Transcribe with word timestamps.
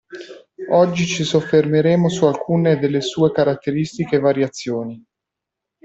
Oggi 0.71 1.05
ci 1.05 1.23
soffermeremo 1.23 2.09
su 2.09 2.25
alcune 2.25 2.79
delle 2.79 3.01
sue 3.01 3.31
caratteristiche 3.31 4.15
e 4.15 4.19
variazioni. 4.19 5.05